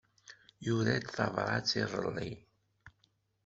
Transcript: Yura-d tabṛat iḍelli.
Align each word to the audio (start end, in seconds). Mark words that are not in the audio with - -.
Yura-d 0.65 1.05
tabṛat 1.17 1.69
iḍelli. 1.81 2.31